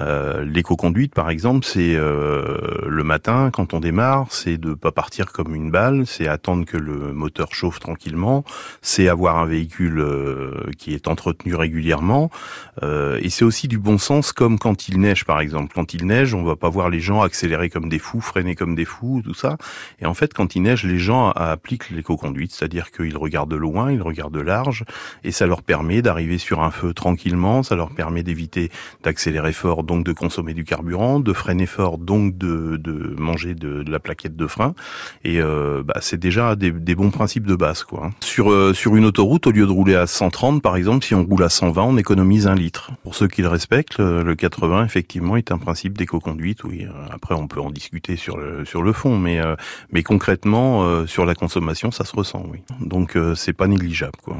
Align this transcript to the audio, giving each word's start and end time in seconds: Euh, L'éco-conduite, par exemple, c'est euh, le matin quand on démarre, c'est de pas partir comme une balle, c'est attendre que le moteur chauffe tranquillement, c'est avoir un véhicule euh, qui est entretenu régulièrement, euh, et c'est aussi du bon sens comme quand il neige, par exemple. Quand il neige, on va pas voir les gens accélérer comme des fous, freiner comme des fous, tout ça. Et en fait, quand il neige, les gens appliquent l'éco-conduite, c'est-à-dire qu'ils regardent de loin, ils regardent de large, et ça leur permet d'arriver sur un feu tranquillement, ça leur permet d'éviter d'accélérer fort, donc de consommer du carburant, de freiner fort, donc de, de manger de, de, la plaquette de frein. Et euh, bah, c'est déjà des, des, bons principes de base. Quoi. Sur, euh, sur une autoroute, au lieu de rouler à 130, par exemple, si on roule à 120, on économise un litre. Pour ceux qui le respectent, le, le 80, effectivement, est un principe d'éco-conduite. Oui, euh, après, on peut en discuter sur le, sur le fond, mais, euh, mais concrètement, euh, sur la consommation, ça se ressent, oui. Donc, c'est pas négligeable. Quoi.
Euh, 0.00 0.44
L'éco-conduite, 0.44 1.14
par 1.14 1.30
exemple, 1.30 1.64
c'est 1.64 1.94
euh, 1.94 2.78
le 2.86 3.04
matin 3.04 3.50
quand 3.52 3.74
on 3.74 3.80
démarre, 3.80 4.26
c'est 4.30 4.56
de 4.56 4.74
pas 4.74 4.92
partir 4.92 5.32
comme 5.32 5.54
une 5.54 5.70
balle, 5.70 6.06
c'est 6.06 6.26
attendre 6.28 6.64
que 6.64 6.76
le 6.76 7.12
moteur 7.12 7.54
chauffe 7.54 7.78
tranquillement, 7.78 8.44
c'est 8.82 9.08
avoir 9.08 9.38
un 9.38 9.46
véhicule 9.46 10.00
euh, 10.00 10.70
qui 10.78 10.94
est 10.94 11.08
entretenu 11.08 11.54
régulièrement, 11.54 12.30
euh, 12.82 13.18
et 13.22 13.30
c'est 13.30 13.44
aussi 13.44 13.68
du 13.68 13.78
bon 13.78 13.98
sens 13.98 14.32
comme 14.32 14.58
quand 14.58 14.88
il 14.88 15.00
neige, 15.00 15.24
par 15.24 15.40
exemple. 15.40 15.72
Quand 15.74 15.94
il 15.94 16.06
neige, 16.06 16.34
on 16.34 16.42
va 16.42 16.56
pas 16.56 16.68
voir 16.68 16.90
les 16.90 17.00
gens 17.00 17.22
accélérer 17.22 17.70
comme 17.70 17.88
des 17.88 17.98
fous, 17.98 18.20
freiner 18.20 18.54
comme 18.54 18.74
des 18.74 18.84
fous, 18.84 19.22
tout 19.24 19.34
ça. 19.34 19.56
Et 20.00 20.06
en 20.06 20.14
fait, 20.14 20.34
quand 20.34 20.56
il 20.56 20.62
neige, 20.62 20.84
les 20.84 20.98
gens 20.98 21.30
appliquent 21.30 21.90
l'éco-conduite, 21.90 22.52
c'est-à-dire 22.52 22.90
qu'ils 22.90 23.16
regardent 23.16 23.50
de 23.50 23.56
loin, 23.56 23.92
ils 23.92 24.02
regardent 24.02 24.34
de 24.34 24.40
large, 24.40 24.84
et 25.22 25.30
ça 25.30 25.46
leur 25.46 25.62
permet 25.62 26.02
d'arriver 26.02 26.38
sur 26.38 26.62
un 26.62 26.70
feu 26.70 26.92
tranquillement, 26.94 27.62
ça 27.62 27.76
leur 27.76 27.90
permet 27.90 28.22
d'éviter 28.22 28.70
d'accélérer 29.02 29.52
fort, 29.52 29.83
donc 29.84 30.04
de 30.04 30.12
consommer 30.12 30.54
du 30.54 30.64
carburant, 30.64 31.20
de 31.20 31.32
freiner 31.32 31.66
fort, 31.66 31.98
donc 31.98 32.36
de, 32.36 32.76
de 32.76 33.14
manger 33.18 33.54
de, 33.54 33.82
de, 33.82 33.90
la 33.90 33.98
plaquette 33.98 34.36
de 34.36 34.46
frein. 34.46 34.74
Et 35.24 35.40
euh, 35.40 35.82
bah, 35.82 35.98
c'est 36.00 36.18
déjà 36.18 36.56
des, 36.56 36.72
des, 36.72 36.94
bons 36.94 37.10
principes 37.10 37.46
de 37.46 37.54
base. 37.54 37.84
Quoi. 37.84 38.10
Sur, 38.20 38.50
euh, 38.50 38.74
sur 38.74 38.96
une 38.96 39.04
autoroute, 39.04 39.46
au 39.46 39.50
lieu 39.50 39.66
de 39.66 39.70
rouler 39.72 39.94
à 39.94 40.06
130, 40.06 40.62
par 40.62 40.76
exemple, 40.76 41.04
si 41.04 41.14
on 41.14 41.24
roule 41.24 41.42
à 41.42 41.48
120, 41.48 41.82
on 41.82 41.96
économise 41.96 42.46
un 42.46 42.54
litre. 42.54 42.92
Pour 43.02 43.14
ceux 43.14 43.28
qui 43.28 43.42
le 43.42 43.48
respectent, 43.48 43.98
le, 43.98 44.22
le 44.22 44.34
80, 44.34 44.84
effectivement, 44.84 45.36
est 45.36 45.52
un 45.52 45.58
principe 45.58 45.96
d'éco-conduite. 45.96 46.64
Oui, 46.64 46.84
euh, 46.84 47.06
après, 47.10 47.34
on 47.34 47.46
peut 47.46 47.60
en 47.60 47.70
discuter 47.70 48.16
sur 48.16 48.36
le, 48.36 48.64
sur 48.64 48.82
le 48.82 48.92
fond, 48.92 49.18
mais, 49.18 49.40
euh, 49.40 49.56
mais 49.90 50.02
concrètement, 50.02 50.84
euh, 50.84 51.06
sur 51.06 51.24
la 51.24 51.34
consommation, 51.34 51.90
ça 51.90 52.04
se 52.04 52.14
ressent, 52.14 52.44
oui. 52.50 52.60
Donc, 52.80 53.16
c'est 53.34 53.52
pas 53.52 53.66
négligeable. 53.66 54.18
Quoi. 54.22 54.36